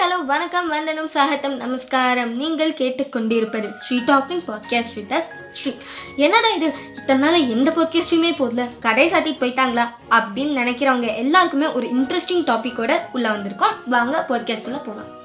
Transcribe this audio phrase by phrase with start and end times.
[0.00, 2.36] Hello வணக்கம் வந்தனம் சாகத்தம் நமஸ்காரம்.
[2.36, 5.74] நீங்கள் கேட்டுக்கொண்டிருப்பது Sri talking podcast with us Sri.
[6.16, 6.74] என்னடா இது?
[6.96, 9.88] இத்தனை நாள் எந்த பாட்காஸ்ட்டுமே போதல கடை சாத்திட்டு போயிட்டாங்களா?
[10.10, 13.72] அப்படின்னு நினைக்கிறவங்க எல்லாருக்குமே ஒரு இன்ட்ரெஸ்டிங் டாப்பிக்கோட உள்ள வந்திருக்கோம்.
[13.86, 15.19] வாங்க பாட்காஸ்ட்குள்ள போகலாம்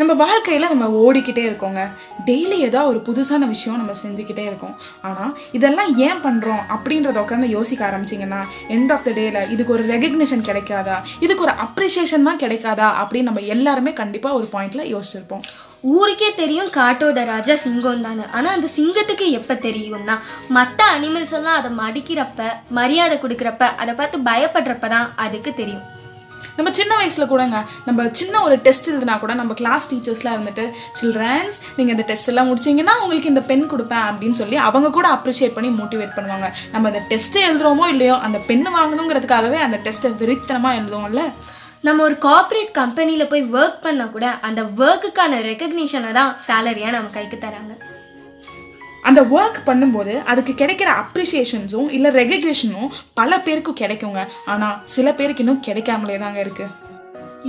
[0.00, 1.80] நம்ம வாழ்க்கையில் நம்ம ஓடிக்கிட்டே இருக்கோங்க.
[2.28, 4.74] டெய்லி ஏதோ ஒரு புதுசான விஷயம் நம்ம செஞ்சுக்கிட்டே இருக்கோம்.
[5.08, 8.40] ஆனால் இதெல்லாம் ஏன் பண்ணுறோம் அப்படின்றத உட்காந்து யோசிக்க ஆரம்பிச்சிங்கன்னா
[8.76, 10.96] எண்ட் ஆஃப் த டேல இதுக்கு ஒரு ரெகக்னிஷன் கிடைக்காதா?
[11.26, 12.88] இதுக்கு ஒரு அப்ரிஷியேஷன் தான் கிடைக்காதா?
[13.02, 15.44] அப்படின்னு நம்ம எல்லாருமே கண்டிப்பாக ஒரு பாயிண்ட்ல யோசிச்சிருப்போம்.
[15.96, 20.16] ஊருக்கே தெரியும் காட்டோட ராஜா சிங்கம் தானே ஆனால் அந்த சிங்கத்துக்கு எப்போ தெரியும்னா
[20.56, 25.86] மற்ற அனிமல்ஸ் எல்லாம் அதை மடிக்கிறப்ப மரியாதை கொடுக்குறப்ப அதை பார்த்து பயப்படுறப்ப தான் அதுக்கு தெரியும்.
[26.56, 27.58] நம்ம சின்ன வயசில் கூடங்க
[27.88, 30.64] நம்ம சின்ன ஒரு டெஸ்ட் எழுதுனா கூட நம்ம கிளாஸ் டீச்சர்ஸ்லாம் இருந்துட்டு
[31.00, 35.56] சில்ட்ரன்ஸ் நீங்கள் இந்த டெஸ்ட் எல்லாம் முடிச்சீங்கன்னா உங்களுக்கு இந்த பென் கொடுப்பேன் அப்படின்னு சொல்லி அவங்க கூட அப்ரிஷியேட்
[35.58, 36.48] பண்ணி மோட்டிவேட் பண்ணுவாங்க.
[36.74, 41.24] நம்ம அந்த டெஸ்ட்டு எழுதுறோமோ இல்லையோ அந்த பென் வாங்கணுங்கிறதுக்காகவே அந்த டெஸ்ட்டை வெறித்தனமாக எழுதுவோம்ல.
[41.86, 47.38] நம்ம ஒரு கார்ப்பரேட் கம்பெனியில் போய் ஒர்க் பண்ணால் கூட அந்த ஒர்க்குக்கான ரெக்கக்னிஷனை தான் சேலரியாக நம்ம கைக்கு
[47.46, 47.72] தராங்க.
[49.08, 54.22] அந்த ஒர்க் பண்ணும்போது அதுக்கு கிடைக்கிற அப்ரிசியேஷன்ஸும் இல்லை ரெகக்னேஷனும் பல பேருக்கு கிடைக்குங்க.
[54.52, 56.88] ஆனால் சில பேருக்கு இன்னும் கிடைக்காமலே தாங்க இருக்குது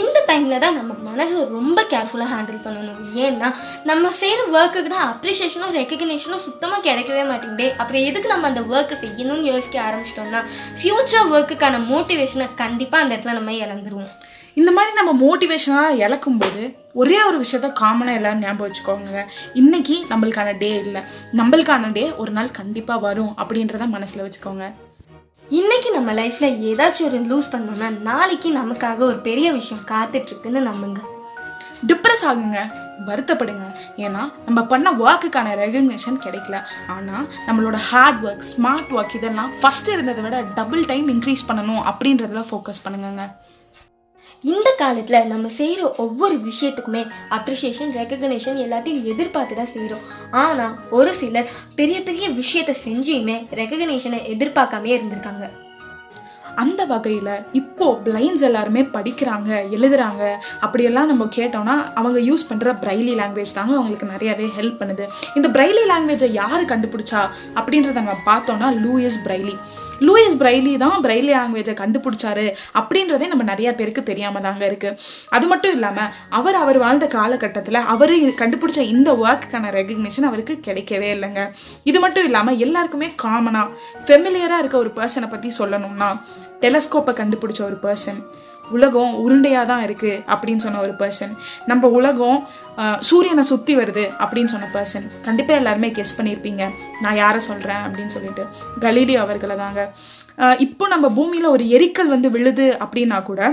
[0.00, 3.00] இந்த டைமில் தான் நம்ம மனசு ரொம்ப கேர்ஃபுல்லாக ஹேண்டில் பண்ணணும்.
[3.24, 3.48] ஏன்னா
[3.90, 7.66] நம்ம செய்கிற ஒர்க்குக்கு தான் அப்ரிஷியேஷனும் ரெக்கக்னேஷனும் சுத்தமாக கிடைக்கவே மாட்டேங்குதே.
[7.80, 10.40] அப்புறம் எதுக்கு நம்ம அந்த ஒர்க்கை செய்யணும்னு யோசிக்க ஆரம்பிச்சிட்டோம்னா
[10.80, 14.12] ஃப்யூச்சர் ஒர்க்குக்கான மோட்டிவேஷனை கண்டிப்பாக அந்த இடத்துல நம்ம இழந்துருவோம்.
[14.54, 19.24] இந்த மாதிரி நம்ம மோட்டிவேஷனாக இழக்கும் போது ஒரே ஒரு விஷயத்த காமனாக எல்லாரும் ஞாபகம் வச்சுக்கோங்க.
[19.54, 21.00] இன்னைக்கு நம்மளுக்கான டே இல்லை.
[21.32, 24.72] நம்மளுக்கான டே ஒரு நாள் கண்டிப்பாக வரும் அப்படின்றத மனசில் வச்சுக்கோங்க.
[25.48, 30.98] இன்னைக்கு நம்ம லைஃப்ல ஏதாச்சும் ஒரு லூஸ் பண்ணோம்னா நாளைக்கு நமக்காக ஒரு பெரிய விஷயம் காத்துட்டு இருக்குன்னு நம்புங்க.
[31.86, 32.58] டிப்ரெஸ் ஆகுங்க.
[33.06, 33.64] வருத்தப்படுங்க.
[33.96, 36.62] ஏன்னா நம்ம பண்ண ஒர்க்குக்கான ரெகக்னேஷன் கிடைக்கல.
[36.88, 42.44] ஆனால் நம்மளோட ஹார்ட் ஒர்க் ஸ்மார்ட் ஒர்க் இதெல்லாம் ஃபஸ்ட் இருந்ததை விட டபுள் டைம் இன்க்ரீஸ் பண்ணணும் அப்படின்றதுல
[42.50, 43.24] ஃபோக்கஸ் பண்ணுங்கங்க.
[44.52, 47.02] இந்த காலத்தில் நம்ம செய்கிற ஒவ்வொரு விஷயத்துக்குமே
[47.36, 50.04] அப்ரிஷியேஷன் ரெக்கக்னேஷன் எல்லாத்தையும் எதிர்பார்த்து தான் செய்கிறோம்
[50.44, 55.46] ஆனால் ஒரு சிலர் பெரிய பெரிய விஷயத்தை செஞ்சுமே ரெக்கக்னேஷனை எதிர்பார்க்காமே இருந்திருக்காங்க.
[56.62, 57.30] அந்த வகையில்
[57.60, 60.22] இப்போது பிளைண்ட்ஸ் எல்லாருமே படிக்கிறாங்க எழுதுறாங்க.
[60.64, 65.06] அப்படியெல்லாம் நம்ம கேட்டோம்னா அவங்க யூஸ் பண்ணுற பிரைலி லாங்குவேஜ் தாங்க அவங்களுக்கு நிறையவே ஹெல்ப் பண்ணுது.
[65.38, 67.22] இந்த பிரைலி லாங்குவேஜை யார் கண்டுபிடிச்சா
[67.58, 69.56] அப்படின்றத நம்ம பார்த்தோம்னா லூயிஸ் பிரைலி.
[70.00, 74.98] லூயிஸ் பிரைலி தான் பிரைலி லாங்குவேஜை கண்டுபிடிச்சாரு அப்படின்றதே நம்ம நிறைய பேருக்கு தெரியாம தாங்க இருக்கு.
[75.28, 81.50] அது மட்டும் இல்லாமல் அவர் அவர் வாழ்ந்த காலகட்டத்தில் அவர் கண்டுபிடிச்ச இந்த ஒர்க்குக்கான ரெகக்னிஷன் அவருக்கு கிடைக்கவே இல்லைங்க.
[81.82, 83.68] இது மட்டும் இல்லாமல் எல்லாருக்குமே காமனாக
[84.06, 86.20] ஃபெமிலியராக இருக்க ஒரு பர்சனை பற்றி சொல்லணும்னா
[86.60, 88.22] டெலஸ்கோப்பை கண்டுபிடிச்ச ஒரு பர்சன்
[88.70, 91.32] உலகம் உருண்டையாக தான் இருக்குது அப்படின்னு சொன்ன ஒரு பர்சன்
[91.66, 92.48] நம்ம உலகம்
[93.08, 96.64] சூரியனை சுற்றி வருது அப்படின்னு சொன்ன பர்சன் கண்டிப்பாக எல்லாருமே கெஸ் பண்ணியிருப்பீங்க
[97.04, 98.44] நான் யாரை சொல்கிறேன் அப்படின்னு சொல்லிட்டு.
[98.86, 99.82] கலீலியோ அவர்களை தாங்க.
[100.66, 103.52] இப்போ நம்ம பூமியில் ஒரு எரிக்கல் வந்து விழுது அப்படின்னா கூட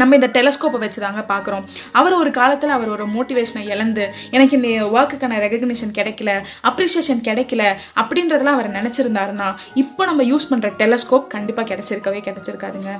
[0.00, 1.64] நம்ம இந்த டெலஸ்கோப்பை வச்சு தாங்க பார்க்குறோம்.
[1.98, 4.04] அவர் ஒரு காலத்தில் அவர் ஒரு மோட்டிவேஷனை இழந்து
[4.36, 6.30] எனக்கு இந்த ஒர்க்குக்கான ரெகக்னிஷன் கிடைக்கல
[6.70, 7.64] அப்ரிஷியேஷன் கிடைக்கல
[8.02, 9.50] அப்படின்றதெல்லாம் அவர் நினச்சிருந்தாருன்னா
[9.84, 12.92] இப்போ நம்ம யூஸ் பண்ணுற டெலஸ்கோப் கண்டிப்பாக கிடச்சிருக்கவே கிடச்சிருக்காதுங்க.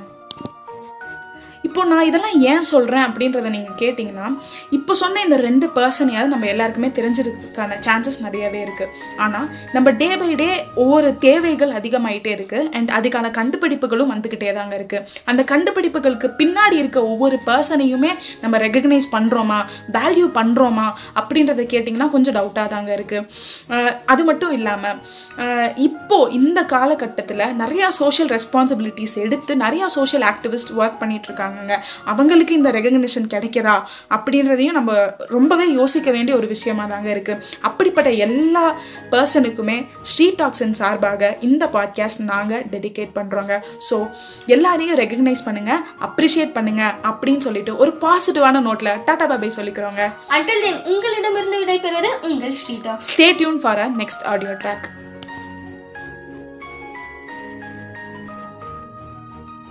[1.77, 4.27] இப்போ நான் இதெல்லாம் ஏன் சொல்கிறேன் அப்படின்றத நீங்கள் கேட்டிங்கன்னா
[4.71, 10.29] இப்போ சொன்ன இந்த ரெண்டு பர்சனையாவது நம்ம எல்லாருக்குமே தெரிஞ்சிருக்கான சான்சஸ் நிறையவே இருக்குது ஆனால் நம்ம டே பை
[10.35, 17.03] டே ஒவ்வொரு தேவைகள் அதிகமாயிட்டே இருக்குது அண்ட் அதுக்கான கண்டுபிடிப்புகளும் வந்துக்கிட்டே தாங்க இருக்குது அந்த கண்டுபிடிப்புகளுக்கு பின்னாடி இருக்க
[17.03, 18.11] ஒவ்வொரு பர்சனையுமே
[18.41, 19.59] நம்ம ரெகக்னைஸ் பண்ணுறோமா
[19.91, 24.97] வேல்யூ பண்ணுறோமா அப்படின்றத கேட்டிங்கன்னா கொஞ்சம் டவுட்டாக தாங்க இருக்குது அது மட்டும் இல்லாமல்
[25.83, 32.71] இப்போது இந்த காலகட்டத்தில் நிறையா சோஷியல் ரெஸ்பான்சிபிலிட்டிஸ் எடுத்து நிறையா சோஷியல் ஆக்டிவிஸ்ட் ஒர்க் பண்ணிகிட்ருக்காங்க இருக்காங்கங்க அவங்களுக்கு இந்த
[32.71, 33.75] ரெகக்னிஷன் கிடைக்குதா?
[34.09, 34.91] அப்படின்றதையும் நம்ம
[35.27, 37.33] ரொம்பவே யோசிக்க வேண்டிய ஒரு விஷயமா தாங்க இருக்கு.
[37.61, 38.75] அப்படிப்பட்ட எல்லா
[39.11, 43.53] பர்சனுக்குமே ஸ்ட்ரீட் டாக்ஸின் சார்பாக இந்த பாட்காஸ்ட் நாங்கள் டெடிகேட் பண்ணுறோங்க
[43.89, 44.09] ஸோ
[44.45, 50.01] எல்லாரையும் ரெகக்னைஸ் பண்ணுங்க அப்ரிஷியேட் பண்ணுங்க அப்படின்னு சொல்லிட்டு ஒரு பாசிட்டிவான நோட்டில் டாடா பாபை சொல்லிக்கிறோங்க.
[50.29, 54.87] அண்டில் தென் உங்களிடமிருந்து விடைபெறுவது உங்கள் Sritha stay tuned for a next audio track